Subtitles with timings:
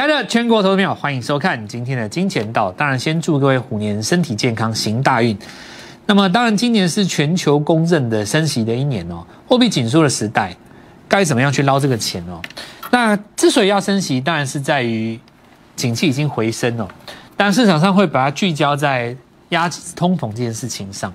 [0.00, 2.72] 亲爱的全国投资朋友，欢迎收看今天的金钱道。
[2.72, 5.38] 当然，先祝各位虎年身体健康，行大运。
[6.06, 10.56] 那么，当然，今年是全球公认的升息的一年哦，货币紧缩的时代，
[11.06, 12.40] 该怎么样去捞这个钱哦？
[12.90, 15.20] 那之所以要升息，当然是在于
[15.76, 16.88] 景气已经回升了，
[17.36, 19.14] 但市场上会把它聚焦在
[19.50, 21.12] 压通膨这件事情上。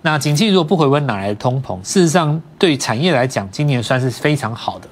[0.00, 1.78] 那景气如果不回温，哪来的通膨？
[1.82, 4.88] 事实上，对产业来讲，今年算是非常好的。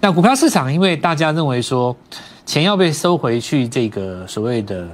[0.00, 1.96] 那股票市场，因为大家认为说。
[2.48, 4.88] 钱要被收回去，这个所谓的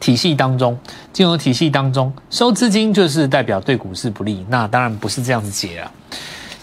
[0.00, 0.76] 体系当中，
[1.12, 4.44] 金融体系当中收资金，就是代表对股市不利。
[4.48, 5.92] 那当然不是这样子解啊。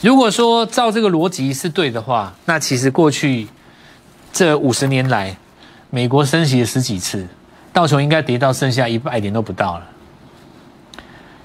[0.02, 3.48] 如果说照这个逻辑是对的话，那其实过去
[4.34, 5.38] 这五十年来，
[5.90, 7.26] 美国升息了十几次，
[7.72, 9.88] 道琼应该跌到剩下一百点都不到了，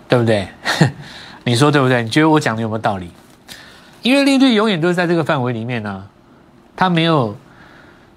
[0.09, 0.49] 对不对？
[1.47, 2.03] 你说对不对？
[2.03, 3.13] 你觉得我讲的有没有道理？
[4.03, 6.09] 因为利率永远都是在这个范围里面呢，
[6.75, 7.37] 它没有。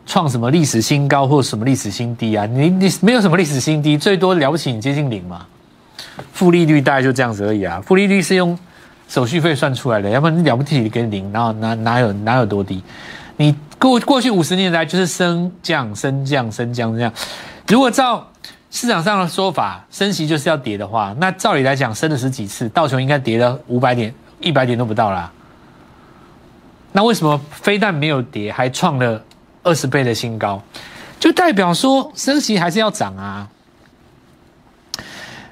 [0.05, 2.45] 创什么历史新高或什么历史新低啊？
[2.45, 5.45] 你你没有什么历史新低，最多了不起你接近零嘛。
[6.31, 7.81] 负利率大概就这样子而已啊。
[7.85, 8.57] 负利率是用
[9.07, 12.83] 手续费算出来的，要不然你了不起给零，然后哪哪有哪有多低？
[13.37, 17.11] 你过过去五十年来就是升降升降升降这样。
[17.67, 18.27] 如果照
[18.69, 25.31] 市场上的说法，升息就是要跌的话，那照理来讲升了十几次，道琼应该跌了五百点、一百点都不到啦。
[26.91, 29.23] 那为什么非但没有跌，还创了？
[29.63, 30.61] 二十倍的新高，
[31.19, 33.49] 就代表说升息还是要涨啊。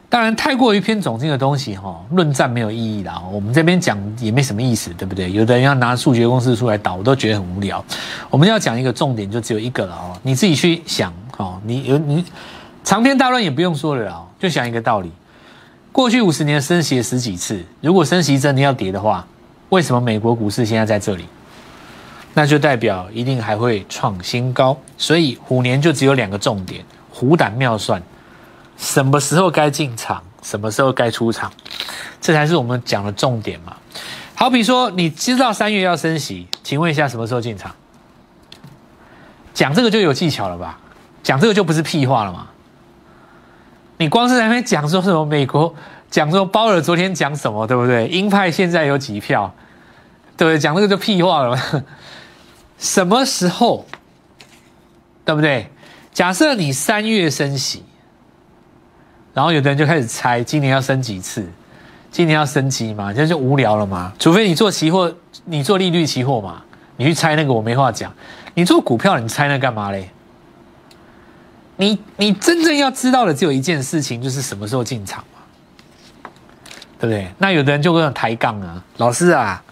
[0.10, 3.24] 当然，太过于偏总金的东西哈，论战没有意义啦。
[3.32, 5.32] 我们这边讲也没什么意思，对不对？
[5.32, 7.82] 有的人要拿数学公式出来导，我都觉得很无聊。
[8.30, 10.12] 我们要讲一个重点，就只有一个了哦。
[10.22, 12.26] 你自己去想哦，你有你
[12.84, 15.10] 长篇大论也不用说了哦，就想一个道理：
[15.94, 19.26] 过去五十年升息十几次，如果升息真的要跌的话，
[19.70, 21.26] 为什么美国股市现在在这里？
[22.34, 28.02] 那就代表一定还会创新高，所以虎年就只有两个重点：虎胆妙算，
[28.78, 31.52] 什么时候该进场，什么时候该出场，
[32.22, 33.76] 这才是我们讲的重点嘛。
[34.34, 37.72] 好比说，你知道三月要升息，请问一下什么时候进场？
[39.54, 40.80] 讲这个就有技巧了吧？
[41.22, 42.48] 讲这个就不是屁话了嘛？
[43.98, 45.76] 你光是在那边讲说什么美国，
[46.10, 48.08] 讲说鲍尔昨天讲什么，对不对？
[48.08, 49.54] 鹰派现在有几票，
[50.36, 50.58] 对不对？
[50.58, 51.84] 讲这个就屁话了。
[52.82, 53.86] 什么时候，
[55.24, 55.70] 对不对？
[56.12, 57.86] 假设你三月升息，
[59.36, 61.48] 然后有的人就开始猜今年要升几次，
[62.12, 64.12] 今年要升级嘛，这就无聊了嘛。
[64.18, 65.14] 除非你做期货，
[65.46, 66.64] 你做利率期货嘛，
[66.98, 68.12] 你去猜那个我没话讲。
[68.56, 70.10] 你做股票，你猜那干嘛嘞？
[71.78, 76.30] 你你真正要知道的只有一件事情，就是什么时候进场嘛，
[77.00, 77.32] 对不对？
[77.38, 79.64] 那有的人就跟抬杠啊，老师啊。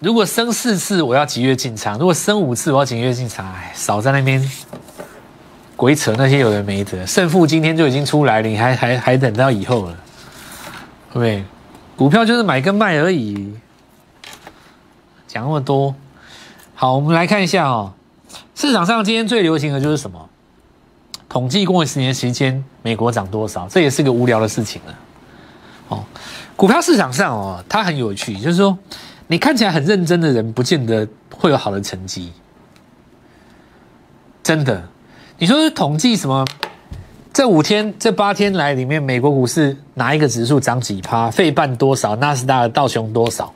[0.00, 1.98] 如果升四次，我要几月进场？
[1.98, 3.46] 如果升五次，我要几月进场？
[3.52, 4.50] 哎，少在那边
[5.76, 9.96] 鬼扯那些有的没的，胜负今天就已经出来了，你还还还等到以后了？
[11.12, 11.44] 对对？
[11.96, 13.54] 股票就是买跟卖而已，
[15.28, 15.94] 讲那么多。
[16.74, 17.92] 好，我们来看一下哦，
[18.54, 20.30] 市场上今天最流行的就是什么？
[21.28, 23.68] 统计过十年时间，美国涨多少？
[23.68, 24.94] 这也是个无聊的事情了。
[25.88, 26.04] 哦，
[26.56, 28.78] 股票市场上哦，它很有趣，就是说。
[29.30, 32.32] 你看起来很认真的人，不见得会有好的成绩。
[34.42, 34.82] 真的，
[35.38, 36.44] 你说是统计什么？
[37.32, 41.30] 这五天、这八天来里面，美国股市哪一个指数涨几趴？
[41.30, 42.16] 费半多少？
[42.16, 43.54] 纳斯达克道琼多少？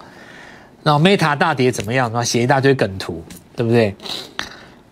[0.85, 2.09] 然后 Meta 大跌怎么样？
[2.13, 3.25] 然后写一大堆梗图，
[3.57, 3.97] 对不对？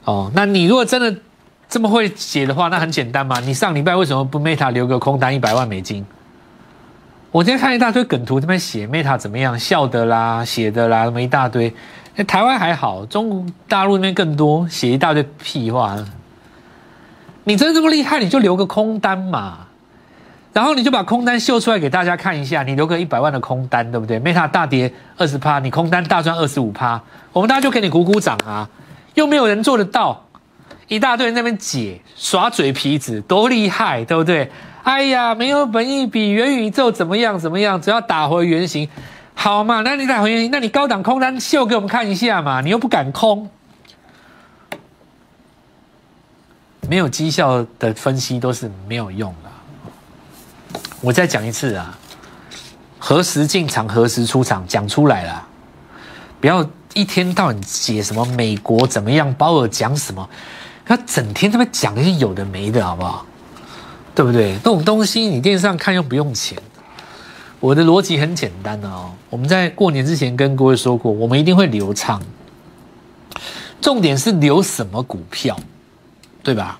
[0.02, 1.16] 哦，那你如果真的
[1.68, 3.38] 这么会写的话，那很简单嘛。
[3.38, 6.04] 你上礼拜为什么不 Meta 留个空单一百万美金？
[7.32, 11.72] 我今天看一大堆梗图，这边写 Meta 怎么样，笑的啦，写的啦，那么一大堆。
[12.14, 15.96] 那台湾还好，中国大陆那边更多，写一大堆屁话。
[17.44, 19.60] 你真的这么厉害，你就留个空单嘛，
[20.52, 27.00] 然后你就把空单秀出来给大家看一下，你留个一百万的空单，对不对？Meta 大跌二十趴，你空单大赚二十五趴，
[27.32, 28.68] 我们大家就给你鼓鼓掌啊！
[29.14, 30.22] 又没有人做得到，
[30.86, 34.50] 一大堆人在那边解耍嘴皮子，多厉害，对不对？
[34.82, 37.80] 哎呀，没有本意比元宇宙怎么样怎么样？
[37.80, 38.88] 只要打回原形，
[39.34, 39.82] 好嘛？
[39.82, 42.60] 那你打回原形，那你高档空单秀给我们看一下嘛？
[42.60, 43.48] 你又不敢空，
[46.88, 50.80] 没有绩效的分析都是没有用的。
[51.00, 51.96] 我再讲一次啊，
[52.98, 55.46] 何时进场，何时出场，讲出来了，
[56.40, 60.28] 不要一天到晚写什么美国怎么样，鲍尔讲什么，
[60.84, 63.24] 他整天他妈讲一些有的没的，好不好？
[64.14, 64.52] 对不对？
[64.64, 66.58] 那种东西你电视上看又不用钱。
[67.60, 69.10] 我的逻辑很简单哦。
[69.30, 72.20] 我们在过年之前跟各位说过，我们一定会流畅。
[73.80, 75.58] 重点是留什么股票，
[76.42, 76.78] 对吧？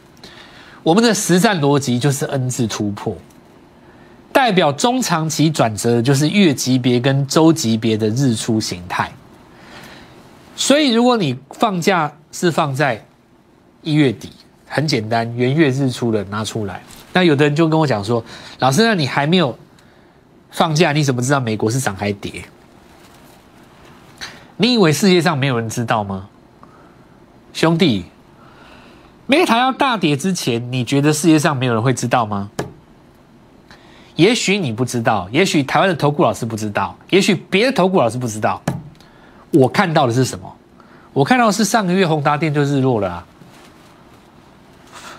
[0.82, 3.16] 我们的实战逻辑就是 N 字突破，
[4.32, 9.10] 代表中长期转折的就是月级别跟周级别的日出形态。
[10.56, 13.04] 所以，如果你放假是放在
[13.82, 14.30] 一月底，
[14.66, 16.82] 很简单，元月日出的拿出来。
[17.12, 18.24] 那有的人就跟我讲说
[18.60, 19.58] ：“老师，那你还没有
[20.50, 22.44] 放假，你怎么知道美国是涨还跌？
[24.56, 26.28] 你以为世界上没有人知道吗？
[27.52, 28.06] 兄弟
[29.28, 32.50] ，Meta 要大跌之前，你觉得世界上没有人会知道吗？
[34.16, 38.62] 也许你不知道，也许台湾的投顾老师不知道，也许别的投顾老师不知道。
[39.50, 40.56] 我看到的是什么？
[41.12, 43.26] 我看到的是上个月宏达电就日落了啊，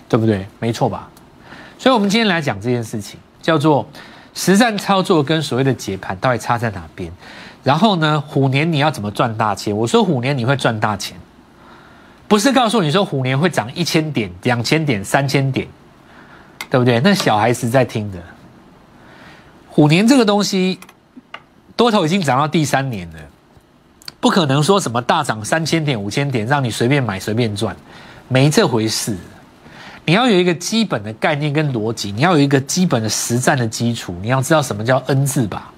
[0.09, 0.47] 对不对？
[0.59, 1.09] 没错吧？
[1.83, 3.85] 所以，我们今天来讲这件事情，叫做
[4.33, 7.11] 实战操作跟所谓的解盘到底差在哪边？
[7.61, 9.75] 然后呢，虎年你要怎么赚大钱？
[9.75, 11.17] 我说虎年你会赚大钱，
[12.25, 15.67] 不是告诉你说虎年会涨一千点、两千点、三千点，
[16.69, 17.01] 对不对？
[17.01, 18.17] 那小孩子在听的。
[19.67, 20.79] 虎年这个东西，
[21.75, 23.19] 多头已经涨到第三年了。
[24.21, 27.75] 不可能说什么大涨三千点、五千点，让你随便买随便赚，
[28.29, 29.17] 没这回事。
[30.05, 35.71] 你要有一个基本的概念跟逻辑，你要有一个基本的实战的基础，你要知道什么叫 N 字吧。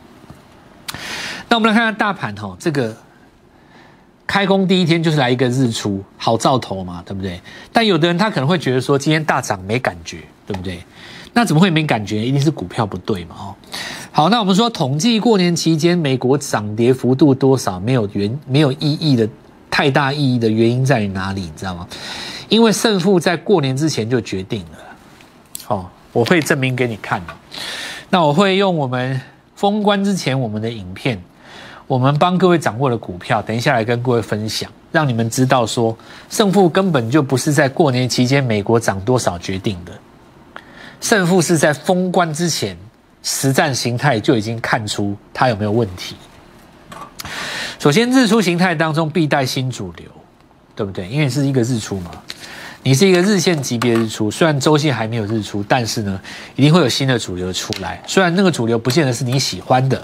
[1.48, 2.95] 那我们来看看大盘哈，这个
[4.25, 7.39] 开工第一天就是来一个日出，好兆头嘛，对不对？
[7.72, 10.83] 但有的人他可能会觉得说，今天大涨没感觉，对不对？
[11.33, 12.25] 那怎么会没感觉？
[12.25, 13.56] 一定是股票不对嘛，哦。
[14.12, 19.27] 好，那我们说统计过年期间美国涨跌幅度多少没有原没有意义的
[19.69, 21.42] 太大意义的原因在于哪里？
[21.42, 21.88] 你知道吗？
[22.50, 24.78] 因为胜负在过年之前就决定了。
[25.68, 27.22] 哦，我会证明给你看。
[28.10, 29.20] 那我会用我们
[29.56, 31.22] 封关之前我们的影片，
[31.88, 35.98] 我们帮各位掌握的股票，等一下来跟各位分享，让你们知道说
[36.30, 39.92] 胜负根本就不是在过年期间美国涨多少决定的，
[41.02, 42.78] 胜负是在封关之前。
[43.28, 46.16] 实战形态就已经看出它有没有问题。
[47.80, 50.08] 首先，日出形态当中必带新主流，
[50.76, 51.08] 对不对？
[51.08, 52.12] 因为是一个日出嘛，
[52.88, 56.22] 你是一个日线级别日出，虽然周线还没有日出，但是呢，
[56.56, 58.00] 一定会有新的主流出来。
[58.06, 60.00] 虽然那个主流不见得是你喜欢的。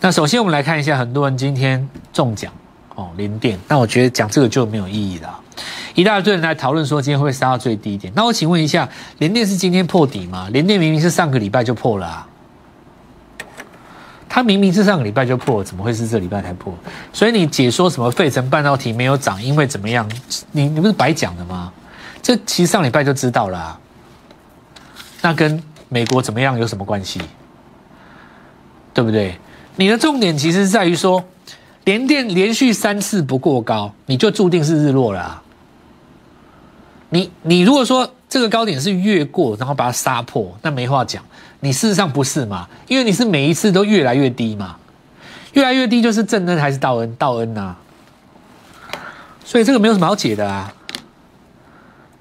[0.00, 2.52] 那首先我们来看一下，很多人今天中奖
[2.94, 3.58] 哦，连电。
[3.66, 5.36] 那我觉得讲这个就没有意义了。
[5.96, 8.12] 一大堆人来讨论说今天会杀到最低点。
[8.14, 8.88] 那我请问一下，
[9.18, 10.46] 连电是今天破底吗？
[10.52, 12.28] 连电明明是上个礼拜就破了啊。
[14.28, 16.72] 它明明是上个礼拜就破，怎么会是这礼拜才破？
[17.12, 20.08] 所以你解说什么费城半导体没有涨，因为怎么样？
[20.52, 21.72] 你你不是白讲的吗？
[22.22, 23.78] 这其实上礼拜就知道了。
[25.20, 27.20] 那跟美国怎么样有什么关系？
[28.94, 29.38] 对不对？
[29.76, 31.24] 你的重点其实在于说，
[31.84, 35.42] 连电连续三次不过高，你就注定是日落了。
[37.08, 41.22] 你你如果说这个高点是越过，然后把它杀破，那没话讲。
[41.60, 42.68] 你事实上不是嘛？
[42.88, 44.76] 因为你是每一次都越来越低嘛，
[45.52, 47.16] 越来越低就是正恩还是倒恩？
[47.16, 47.74] 倒恩呐，
[49.44, 50.72] 所以这个没有什么好解的啊。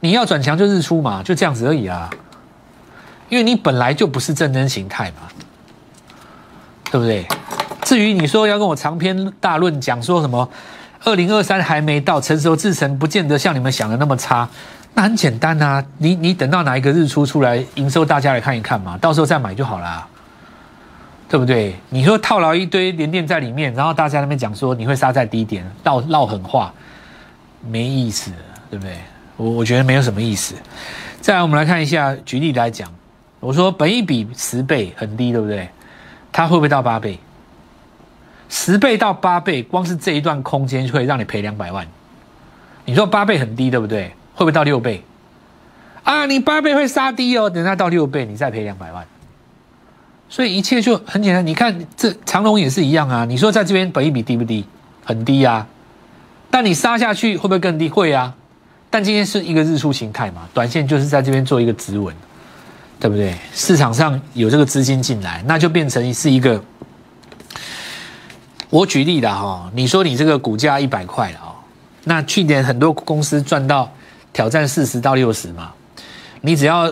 [0.02, 2.10] 你要转强就日出嘛，就这样子而已啊。
[3.30, 5.30] 因为你本来就不是正恩形态嘛，
[6.92, 7.26] 对不对？
[7.84, 10.50] 至于你说要跟我长篇大论讲说什么，
[11.06, 14.50] 二零二三还没到成熟制成，不见得像你们想的那么差。
[14.94, 20.06] 那很简单呐，你你等到哪一个日出出来，营收大家来看一看嘛，到时候再买就好了，
[21.30, 21.74] 对不对？
[21.90, 26.74] 你说套牢一堆连电在里面，然后大家那边讲说你会杀在低点，唠唠狠话，
[27.66, 28.32] 没意思，
[28.70, 28.98] 对不对？
[29.38, 30.56] 我我觉得没有什么意思。
[31.20, 32.92] 再来，我们来看一下，举例来讲，
[33.40, 35.70] 我说本一比十倍很低，对不对？
[36.32, 37.20] 它会不会到八倍？
[38.50, 41.88] 十倍到八倍，光是这一段空间就会让你赔两百万。
[42.86, 44.10] 你说八倍很低，对不对？
[44.34, 45.04] 会不会到六倍？
[46.04, 49.06] 啊，你八倍会杀低哦，等它到六倍，你再赔两百万。
[50.28, 51.46] 所以一切就很简单。
[51.46, 53.26] 你看这长龙也是一样啊。
[53.26, 54.66] 你说在这边本一比低不低？
[55.06, 55.68] 很低啊。
[56.50, 57.88] 但你杀下去会不会更低？
[57.88, 58.36] 会啊。
[58.92, 62.14] 但今天是一个日出形态嘛，短线就是在这边做一个止稳，
[63.00, 63.34] 对不对？
[63.56, 66.64] 市场上有这个资金进来，那就变成是一个。
[68.70, 71.56] 我举例的哈，你说你这个股价一百块了哦，
[72.04, 73.92] 那去年很多公司赚到。
[74.34, 75.74] 挑战四十到六十嘛，
[76.40, 76.90] 你只要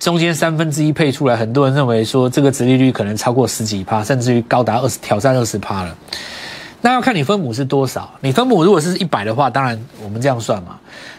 [0.00, 5.96] 中间三分之一配出来，很多人认为说这个殖利率可能超过十几趴，甚至于高达二十挑战二十趴了。
[6.80, 10.76] 那要看你分母是多少，你分母如果是一百的话，当然我们这样算嘛。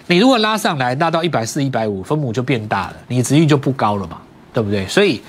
[0.08, 4.18] 你如果拉上来拉到一百四、一百五，分母就变大了，你殖利率就不高了嘛，
[4.52, 4.86] 对不对？
[4.88, 5.22] 所以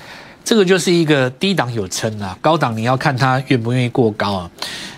[0.43, 4.51] 这个就是一个低档有撑啊，高档你要看它愿不愿意过高啊。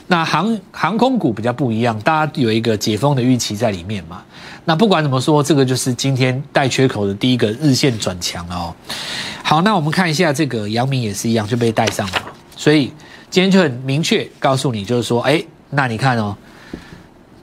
[0.07, 4.23] 那航航空股比较不一样，大家有一个解封的预期在里面嘛。
[4.63, 8.73] 那不管怎么说，这个就是今天带缺口的第一个日线转强哦。
[9.43, 12.21] 好，那我们看一下这个阳明也是一样就被带上了，
[12.55, 12.91] 所以
[13.29, 16.35] 今天就很明确告诉你，就是说，哎，那你看哦，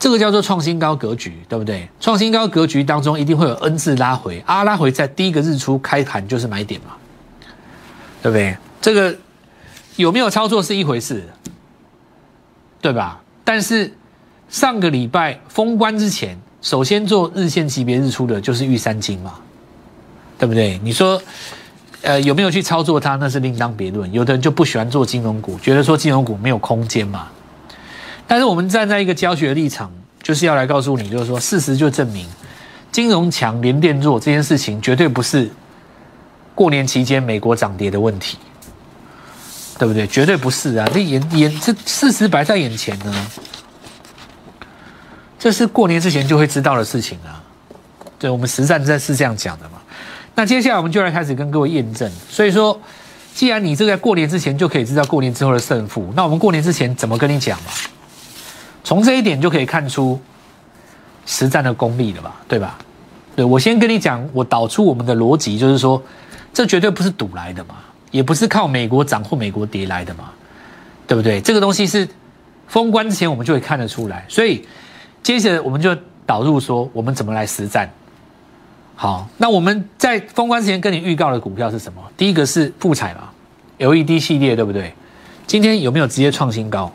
[0.05, 1.89] 这个叫做创新高格局，对不对？
[1.99, 6.89] 创新高格局当中一定会有 N 字拉回，啊，拉回在第一个日出开盘就是买点嘛，
[8.23, 8.55] 对不对？
[8.83, 9.17] 这个
[9.97, 11.27] 有没有操作是一回事，
[12.83, 13.23] 对吧？
[13.45, 13.95] 但是
[14.51, 16.39] 上个礼拜封关之前。
[16.61, 19.37] 首先做日线级别日出的就是玉三金嘛，
[20.39, 20.79] 对不对？
[20.83, 21.19] 你说，
[22.03, 24.13] 呃，有没有去操作它，那是另当别论。
[24.13, 27.29] 有的人就不喜欢做金融股，觉得说金融股没有空间嘛。
[28.27, 32.27] 但是我们站在一个教学立场，就是要来告诉你，就是说事实就证明，
[32.91, 35.51] 金融强连电弱这件事情绝对不是
[36.55, 38.39] 过年期间美国涨跌的问题，
[39.79, 40.07] 对不对？
[40.07, 40.89] 绝对不是啊！
[40.93, 43.27] 这眼眼这事实摆在眼前呢。
[45.39, 47.43] 这是过年之前就会知道的事情啊，
[48.19, 49.79] 对我们实战在是这样讲的嘛。
[50.35, 52.11] 那接下来我们就来开始跟各位验证。
[52.31, 52.81] 所以说，
[53.35, 57.71] 既然你这在过年之前就可以知道过年之后的胜负，那我们过年之前怎么跟你讲嘛？
[58.85, 60.21] 从这一点就可以看出
[61.27, 62.79] 实战的功力了吧，对吧？
[63.35, 66.01] 对我先跟你讲，我导出我们的逻辑，就是说，
[66.53, 67.77] 这绝对不是赌来的嘛，
[68.13, 70.31] 也不是靠美国涨或美国跌来的嘛，
[71.07, 71.41] 对不对？
[71.41, 72.09] 这个东西是
[72.69, 74.65] 封关之前我们就会看得出来，所以。
[75.25, 77.91] 接着我们就导入说，我们怎么来实战？
[78.95, 82.03] 好，那我们在封关之前跟你预告的股票是什么？
[82.15, 83.31] 第一个是富彩嘛
[83.79, 84.93] ，LED 系列，对不对？
[85.47, 86.93] 今天有没有直接创新高？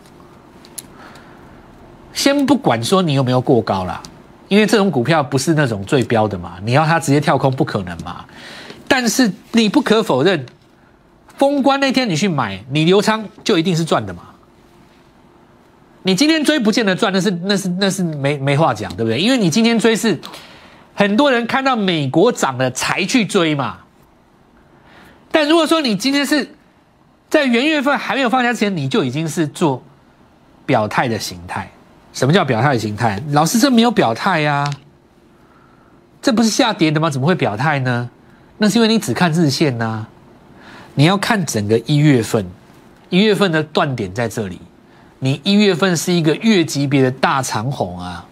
[2.14, 4.02] 先不管说你有没有过高啦，
[4.48, 8.26] 因为这种股票不是那种最标的嘛，你要它直接跳空不可能嘛。
[8.88, 10.46] 但是你不可否认，
[11.38, 14.24] 封关那天你去买，你留仓就一定是赚的嘛。
[16.04, 19.20] 你今天追不见得赚，那是那是那是没没话讲，对不对？
[19.20, 20.20] 因为你今天追是
[20.96, 23.78] 很多人看到美国涨了才去追嘛。
[25.32, 26.56] 但如果说你今天是
[27.30, 29.84] 在元月份还没有放假之前，你就已经是做
[30.66, 31.70] 表态的形态。
[32.20, 33.18] 什么叫表态形态？
[33.32, 34.70] 老师这没有表态呀，
[36.22, 37.10] 这不是下跌的吗？
[37.10, 38.10] 怎么会表态呢？
[38.58, 40.06] 那是因为你只看日线呐，
[40.96, 42.46] 你要看整个一月份，
[43.08, 44.60] 一月份的断点在这里。
[45.20, 48.26] 你一月份是一个月级别的大长红啊，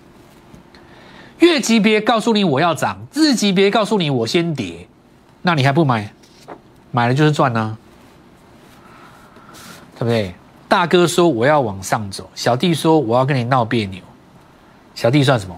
[1.40, 4.86] 月级别告诉你我要涨，日级别告诉你我先跌，
[5.44, 6.12] 那你还不买？
[6.92, 7.78] 买了就是赚呢，
[9.98, 10.36] 对不对？
[10.68, 14.02] 大哥说我要往上走，小弟说我要跟你闹别扭，
[14.96, 15.56] 小弟算什么？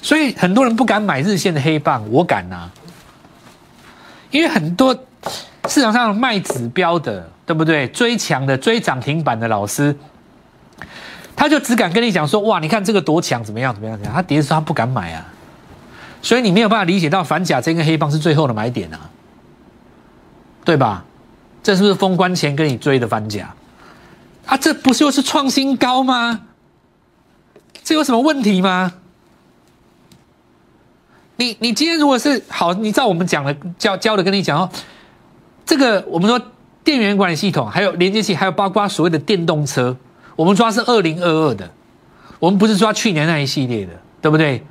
[0.00, 2.70] 所以很多人不敢买日线的黑棒，我敢呐，
[4.30, 4.94] 因为很多
[5.68, 7.28] 市场上卖指标的。
[7.44, 7.88] 对不对？
[7.88, 9.94] 追强的、追涨停板的老师，
[11.34, 13.74] 他就只敢跟你讲说：“哇，你看这个多强，怎么样？
[13.74, 13.98] 怎么样？
[13.98, 15.26] 怎么样？”他跌的时候他不敢买啊，
[16.22, 19.10] 所以你没有办法理解到反甲这根黑棒是最后的买点啊，
[20.64, 21.04] 对吧？
[21.64, 23.52] 这是不是封关前跟你追的反甲
[24.46, 24.56] 啊？
[24.56, 26.40] 这不是又是创新高吗？
[27.84, 28.92] 这有什么问题吗？
[31.36, 34.70] 你你今天如果是好，你照我们讲的教教的跟你讲哦，
[35.64, 36.40] 这个我们说。
[36.84, 39.96] 电源管理系统，还有连接器，还有包括所谓的电动车，
[40.34, 41.70] 我们抓是二零二二的，
[42.40, 44.66] 我们不是抓去年那一系列的，对不对？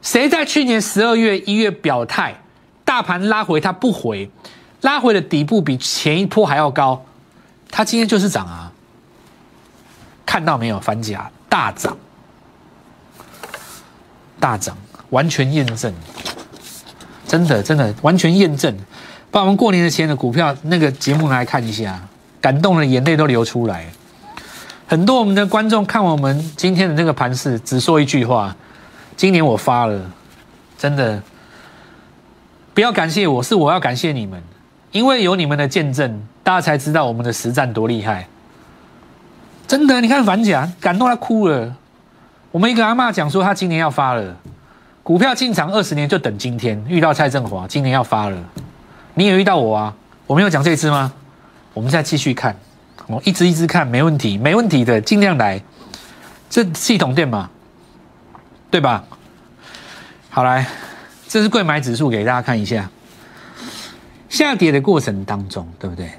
[0.00, 2.40] 谁在去年十二月一月表态，
[2.84, 4.30] 大盘拉回它不回，
[4.82, 7.04] 拉回的底部比前一波还要高，
[7.68, 8.69] 它今天就是涨啊！
[10.30, 10.78] 看到没有？
[10.78, 11.96] 反甲大涨，
[14.38, 14.76] 大涨，
[15.08, 15.92] 完全验证，
[17.26, 18.72] 真的真的完全验证。
[19.32, 22.00] 把我们过年的前的股票那个节目来看一下，
[22.40, 23.86] 感动的眼泪都流出来。
[24.86, 28.54] 很多我们的观众看我们今天的这个盘势，只说一句话：
[29.16, 30.00] 今年我发了，
[30.78, 31.20] 真的
[32.72, 34.40] 不要感谢我，是我要感谢你们，
[34.92, 38.28] 因为有你们的见证，大家才知道我们的实战多厉害。
[39.70, 41.76] 真的，你看反甲感动他哭了。
[42.50, 44.36] 我们一个阿妈讲说，他今年要发了，
[45.04, 48.36] 股票进场二十年就等今天遇到蔡振华，今年要发了。
[49.14, 49.94] 你有遇到我啊？
[50.26, 51.12] 我没有讲这次吗？
[51.72, 52.56] 我们再继续看，
[53.06, 55.62] 我一直一直看，没问题，没问题的，尽量来。
[56.48, 57.48] 这系统店嘛，
[58.72, 59.04] 对吧？
[60.30, 60.66] 好来，
[61.28, 62.90] 这是贵买指数，给大家看一下。
[64.28, 66.10] 下跌的过程当中，对不对？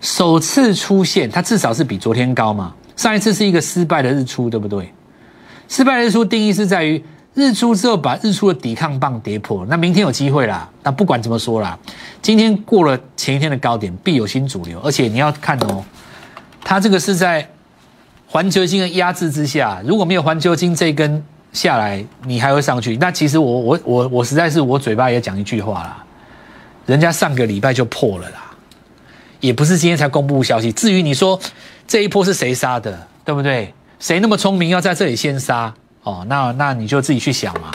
[0.00, 2.74] 首次出现，它至少是比昨天高嘛。
[2.96, 4.92] 上一次是一个失败的日出，对不对？
[5.68, 7.02] 失败的日出定义是在于
[7.34, 10.68] 日出之后把日出的抵抗棒跌破，那明天有机会啦。
[10.82, 11.78] 那不管怎么说啦，
[12.20, 14.80] 今天过了前一天的高点，必有新主流。
[14.80, 15.84] 而且你要看哦，
[16.64, 17.48] 它这个是在
[18.26, 22.96] 环球金的压制之下，如果没有环球金这一根下来，你还会上去。
[22.96, 26.04] 那其实我我我我实在是我嘴巴也讲一句话啦，
[26.86, 28.47] 人家上个礼拜就破了啦，
[29.40, 30.70] 也不是今天才公布消息。
[30.72, 31.38] 至于你说
[31.86, 33.72] 这一波是谁杀的，对不对？
[34.00, 35.72] 谁那么聪明要在这里先杀？
[36.02, 37.70] 哦，那那你就自己去想嘛，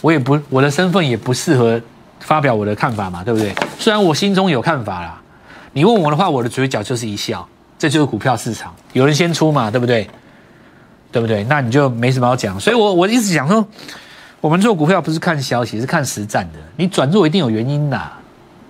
[0.00, 1.80] 我也不，我的身份也不适合
[2.20, 3.52] 发表我的看法嘛，对不对？
[3.78, 5.20] 虽然我心中有看法啦，
[5.72, 10.08] 你问我的话，我的嘴角就是一笑，这就是股票市场，有人先出嘛，对不对？
[11.10, 11.42] 对不对？
[11.44, 13.66] 那你就没什么好讲，所以我我一直讲说，
[14.40, 18.00] 我们做股票不是看消息，是看实战的，你转弱一定有原因的，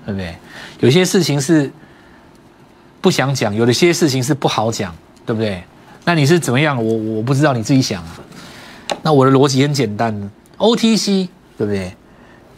[0.07, 0.35] 对不对？
[0.81, 1.71] 有些事情是
[3.03, 4.95] 不想讲，有的些事情是不好讲，
[5.27, 5.63] 对不对？
[6.05, 6.83] 那你是怎么样？
[6.83, 8.17] 我我不知道，你自己想啊。
[9.03, 11.29] 那我的逻辑很简单，OTC
[11.59, 11.95] 对不对？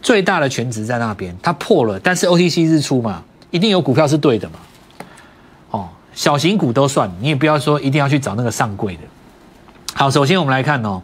[0.02, 4.58] 最大的全值在那边，它破了，但是 OTC 日出嘛，一定有股票是对的嘛。
[5.70, 9.02] 哦，小型股都算，你也不要说一定要去找那个上柜的。
[9.94, 11.02] 好，首先我们来看哦，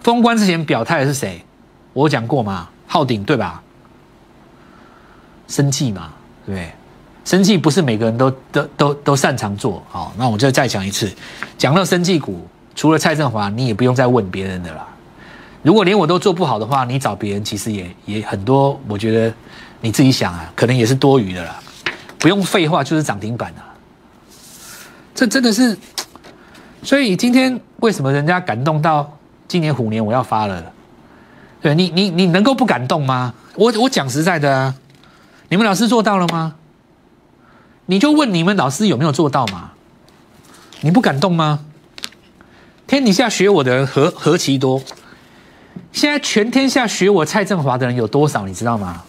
[0.00, 1.44] 封关之前表态的是谁？
[1.92, 3.60] 我讲过嘛，昊鼎对吧？
[5.48, 6.12] 生计嘛，
[6.46, 6.72] 对不对？
[7.28, 9.82] 生计不是每个人都都都都擅长做。
[9.90, 11.12] 好，那我就再讲一次，
[11.58, 12.48] 讲到生计股。
[12.74, 14.88] 除了蔡振华，你也不用再问别人的啦。
[15.62, 18.80] 如果连我都做不好的话，你找别人其实也也很多。
[18.88, 19.34] 我觉得
[19.82, 21.60] 你自己想啊，可能也是多余的啦。
[22.18, 23.76] 不用废话，就是涨停板啊。
[25.14, 25.76] 这真的是，
[26.82, 29.14] 所以今天为什么人家感动到
[29.46, 30.64] 今年虎年我要发了？
[31.60, 33.34] 对你，你你能够不感动吗？
[33.54, 34.74] 我我讲实在的啊，
[35.50, 36.54] 你们老师做到了吗？
[37.90, 39.70] 你就问你们老师有没有做到嘛？
[40.82, 41.60] 你不感动吗？
[42.86, 44.82] 天底下学我的人何何其多！
[45.90, 48.46] 现在全天下学我蔡振华的人有多少？
[48.46, 49.02] 你知道吗？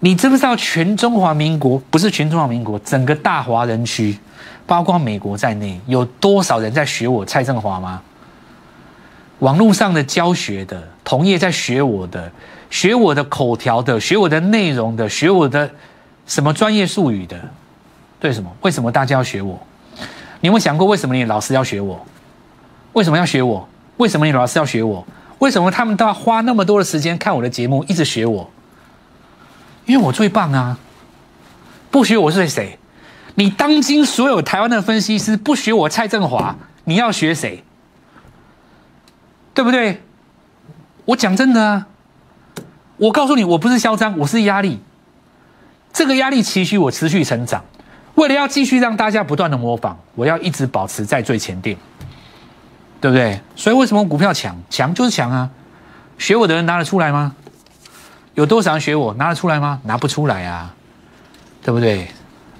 [0.00, 4.18] 你知不知道全中华民国不是全中华民国，整个大华人区，
[4.66, 8.02] 包括美国在内，有多少人在学我蔡振华吗？
[9.38, 12.30] 网络上的教学的同业在学我的，
[12.68, 15.70] 学我的口条的，学我的内容的，学我的
[16.26, 17.40] 什么专业术语的？
[18.18, 18.50] 对什么？
[18.62, 19.58] 为什么大家要学我？
[20.40, 22.04] 你有没有想过为什么你老师要学我？
[22.92, 23.68] 为什么要学我？
[23.98, 25.06] 为什么你老师要学我？
[25.38, 28.50] 为什么他们都要花那么多的时间看我的节目，一直学我？
[29.84, 30.78] 因为我最棒啊！
[31.90, 32.78] 不学我是谁？
[33.36, 37.62] 你当今所有台湾的分析师不学我蔡振华，你要学谁？
[39.54, 40.02] 对不对？
[41.04, 41.86] 我讲真的啊！
[42.96, 44.80] 我告诉你，我不是嚣张，我是压力。
[45.92, 47.64] 这个压力期许我持续成长，
[48.16, 51.76] 为了要继续让大家不断的模仿，我要一直保持在最前列。
[52.98, 53.38] 对不对？
[53.54, 54.56] 所以为什么股票强？
[54.70, 55.48] 强就是强啊！
[56.16, 57.36] 学我的人拿得出来吗？
[58.34, 59.78] 有多少人学我拿得出来吗？
[59.84, 60.74] 拿不出来啊！
[61.62, 62.08] 对不对？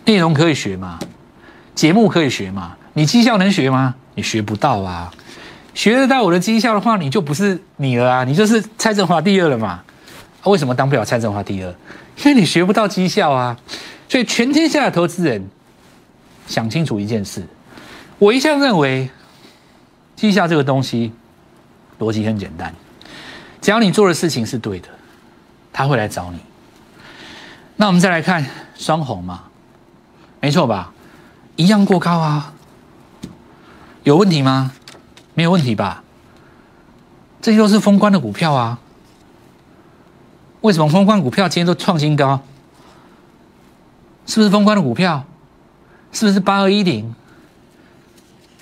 [0.05, 0.99] 内容可以学嘛？
[1.75, 2.77] 节目可以学嘛？
[2.93, 3.95] 你绩效能学吗？
[4.15, 5.11] 你学不到啊！
[5.73, 8.23] 学得到我的绩效的话，你就不是你了啊！
[8.25, 9.83] 你就是蔡振华第二了嘛？
[10.45, 11.75] 为什么当不了蔡振华第二？
[12.19, 13.57] 因为你学不到绩效啊！
[14.09, 15.49] 所以全天下的投资人
[16.47, 17.47] 想清楚一件事：
[18.19, 19.11] 我一向认为。
[20.17, 21.13] 记下这个东西，
[22.01, 22.75] 逻辑很简单，
[23.61, 24.89] 只要你做的事情是对的，
[25.75, 26.39] 他会来找你。
[27.77, 29.43] 那我们再来看双红嘛，
[30.41, 30.95] 没错吧？
[31.57, 32.55] 一样过高啊，
[34.05, 34.73] 有问题吗？
[35.35, 36.03] 没有问题吧？
[37.43, 38.79] 这些都是封关的股票啊。
[40.63, 42.41] 为什么封关股票今天都创新高？
[44.27, 45.25] 是不是封关的股票？
[46.13, 47.15] 是不是八二一零？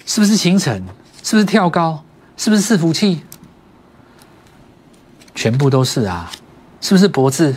[0.07, 0.85] 是不是清晨？
[1.23, 2.05] 是不是跳高？
[2.37, 3.23] 是不是伺服器？
[5.35, 6.31] 全部都是啊！
[6.81, 7.57] 是不是博智？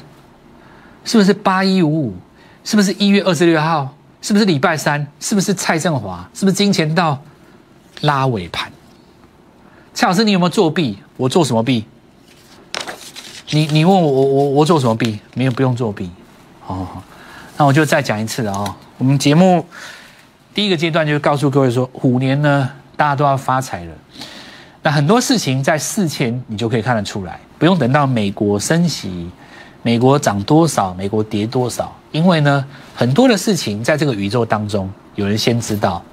[1.04, 2.16] 是不是八一五五？
[2.64, 3.94] 是不是一月二十六号？
[4.22, 5.06] 是不是礼拜三？
[5.20, 6.30] 是不是蔡振华？
[6.34, 7.22] 是不是金钱到
[8.02, 8.72] 拉尾盘？
[9.94, 11.00] 蔡老师，你有没有作弊？
[11.18, 11.86] 我做什么弊？
[13.52, 15.20] 你你问我我我我做什么弊？
[15.34, 16.10] 没有，不用作弊。
[16.68, 16.88] 哦，
[17.58, 18.76] 那我就再讲一次了哦。
[18.98, 19.66] 我们节目
[20.54, 22.70] 第一个阶段就是告诉各位说，虎年呢。
[22.98, 23.94] 大家都要发财了，
[24.82, 29.30] 那很多事情在事前你就可以看得出来，不用等到美国升息、
[29.84, 32.66] 美国涨多少、美国跌多少，因为呢，
[32.96, 36.04] 很多的事情在这个宇宙当中有人先知道，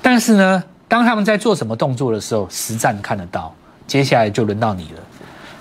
[0.00, 3.54] 但是呢，当他们在做什么动作的时候，实战看得到，
[3.86, 5.00] 接下来就轮到你了。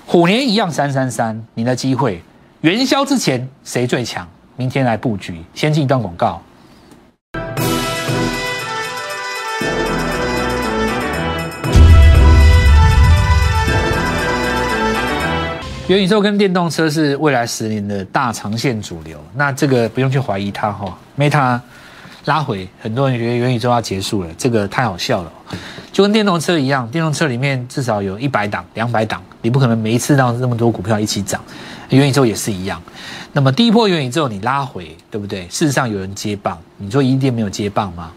[0.05, 2.23] 虎年一样三三三，你的机会，
[2.62, 4.25] 元宵之前谁最强？
[4.56, 6.39] 明天来布局，先进一段广告。
[15.88, 20.98] 元宇宙跟电动车是未来十年的大长线主流，那这个不用去怀疑它哈。
[21.18, 21.60] Meta
[22.25, 25.31] 拉回，很多人觉得元宇宙要结束了，这个太好笑了。
[25.91, 31.39] 就跟电动车一样，电动车里面至少有一百档、两百档，你不可能每一次让那么多股票一起涨。
[31.89, 32.81] 元宇宙也是一样。
[33.33, 35.43] 那么第一波元宇宙你拉回，对不对？
[35.43, 38.12] 事实上有人接棒，你说一定没有接棒吗？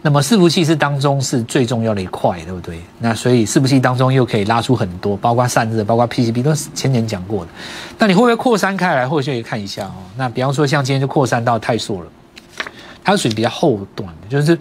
[0.00, 2.80] 那么伺服器是当中是最重要的一块，对不对？
[3.00, 7.50] 那所以伺服器当中又可以拉出很多，包括散热，包括 PCB，都是前年讲过的。
[7.98, 9.06] 那你会不会扩散开来？
[9.06, 9.92] 或许可以看一下哦。
[10.16, 12.06] 那比方说像今天就扩散到泰硕了，
[13.10, 14.58] 它属于比较后段的，就是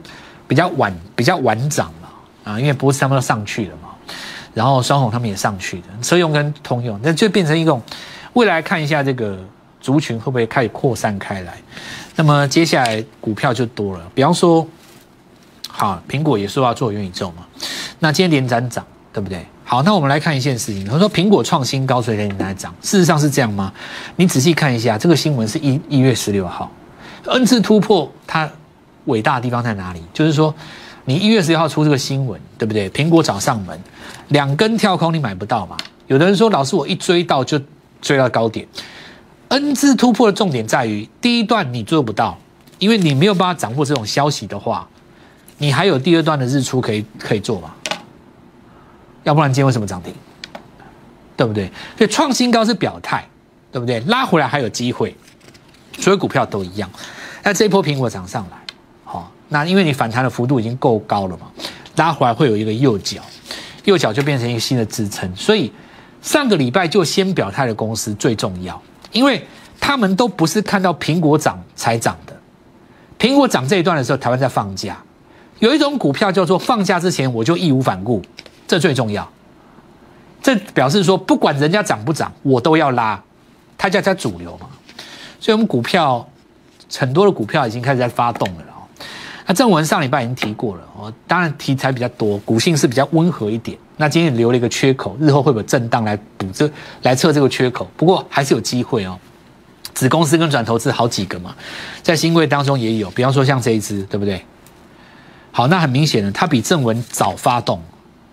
[0.47, 2.53] 比较晚、比较晚涨嘛。
[2.53, 3.89] 啊，因为波士他们都上去了嘛，
[4.53, 7.81] 然后双红他们也上去的，车用跟通用，那就变成一种
[8.33, 9.37] 未来看一下这个。
[9.79, 11.55] 族群会不会开始扩散开来？
[12.15, 14.03] 那么接下来股票就多了。
[14.13, 14.67] 比方说，
[15.69, 17.45] 好，苹果也说要做元宇宙嘛。
[17.99, 19.45] 那今天连涨涨，对不对？
[19.63, 20.83] 好，那我们来看一件事情。
[20.83, 22.73] 他说苹果创新高，所以连连涨。
[22.81, 23.71] 事实上是这样吗？
[24.17, 26.69] 你仔细看一下，这个新闻是一一月十六号
[27.27, 28.49] ，N 次突破，它
[29.05, 30.01] 伟大的地方在哪里？
[30.13, 30.53] 就是说，
[31.05, 32.89] 你一月十一号出这个新闻，对不对？
[32.89, 33.79] 苹果找上门，
[34.29, 35.77] 两根跳空你买不到嘛？
[36.07, 37.59] 有的人说，老师我一追到就
[38.01, 38.67] 追到高点。
[39.49, 42.37] N 次突破的重点在于，第一段你做不到，
[42.79, 44.87] 因为你没有办法掌握这种消息的话，
[45.57, 47.73] 你还有第二段的日出可以可以做吗？
[49.23, 50.13] 要不然今天为什么涨停？
[51.35, 51.71] 对不对？
[51.97, 53.23] 所以创新高是表态，
[53.71, 53.99] 对不对？
[54.01, 55.15] 拉回来还有机会，
[55.99, 56.89] 所有股票都一样。
[57.47, 58.57] 那这一波苹果涨上来，
[59.05, 61.47] 好，那因为你反弹的幅度已经够高了嘛，
[61.95, 63.21] 拉回来会有一个右脚，
[63.85, 65.33] 右脚就变成一个新的支撑。
[65.33, 65.71] 所以
[66.21, 68.81] 上个礼拜就先表态的公司最重要。
[69.13, 69.41] 因为
[69.79, 72.37] 他们都不是看到苹果涨才涨的，
[73.17, 74.97] 苹果涨这一段的时候，台湾在放假，
[75.59, 78.21] 有一种股票叫做放假之前我就义无反顾，
[78.67, 79.25] 这最重要。
[80.43, 83.23] 这表示说，不管人家涨不涨，我都要拉，
[83.77, 84.67] 它叫它主流嘛。
[85.39, 86.27] 所以，我们股票
[86.95, 88.83] 很多的股票已经开始在发动了哦。
[89.45, 93.77] 那正文上礼拜已经提过了哦，当然题材比较多，股性是比较温和一点。
[93.95, 96.69] 那今天留了一个缺口，日后会有震荡来补这
[97.03, 99.17] 来测这个缺口，不过还是有机会哦。
[99.93, 101.55] 子公司跟转投资好几个嘛，
[102.03, 104.45] 在新贵当中也有，比方说像这一支，对不对？
[105.51, 107.81] 好，那很明显的，它比正文早发动，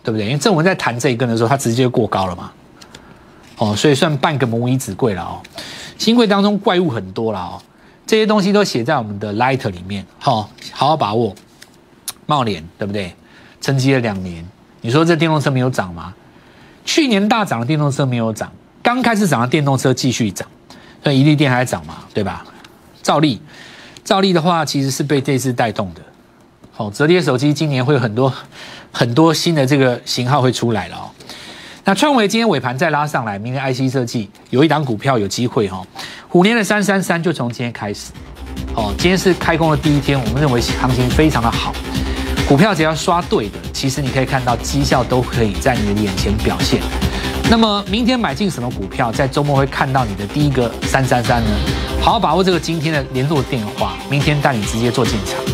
[0.02, 0.26] 对不对？
[0.26, 2.52] 因为正文在谈这一根的时候，它直接过高了嘛。
[3.56, 5.40] 哦，所以算半个母以子贵了哦。
[5.96, 7.62] 新贵当中怪物很多了哦，
[8.06, 11.34] 这些东西都写在我们的 Light 里面，好，好好把握。
[12.26, 13.14] 茂联对不对？
[13.60, 14.46] 沉积了两年。
[14.80, 16.14] 你说这电动车没有涨吗？
[16.84, 20.46] 去年大涨的电动车没有涨，刚开始涨的电动车继续涨，
[21.02, 22.44] 那一利电还涨嘛，对吧？
[23.02, 23.40] 照例，
[24.04, 26.02] 照例的话其实是被这次带动的。
[26.72, 28.32] 好，折叠手机今年会有很多
[28.92, 31.08] 很多新的这个型号会出来了哦。
[31.86, 35.82] 那创维今天尾盘再拉上来，明天 IC 设计有一档股票有机会哈。
[36.26, 38.10] 虎年的三三三就从今天开始，
[38.74, 41.74] 哦，今天是开工的第一天，我们认为行情非常的好。
[42.48, 46.80] 股票只要刷对的，其实你可以看到绩效都可以在你的眼前表现。
[47.50, 51.50] 那么明天买进什么股票，在周末会看到你的第一个三三三呢？
[52.00, 55.53] 好好把握这个今天的联络电话，明天带你直接做进场。